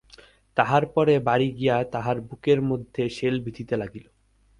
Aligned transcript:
তাহার 0.57 0.83
পরে 0.95 1.13
বাড়ি 1.19 1.47
গিয়া 1.51 1.77
তাহার 1.93 2.17
বুকের 2.21 2.59
মধ্যে 2.61 3.03
শেল 3.09 3.35
বিঁধিতে 3.45 3.75
লাগিল। 3.77 4.05